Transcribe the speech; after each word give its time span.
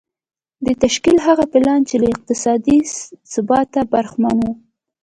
د 0.65 0.65
دې 0.65 0.73
تشکيل 0.83 1.17
هغه 1.27 1.45
پلان 1.53 1.81
چې 1.89 1.95
له 2.01 2.07
اقتصادي 2.13 2.77
ثباته 3.33 3.81
برخمن 3.93 4.35
و. 4.49 4.53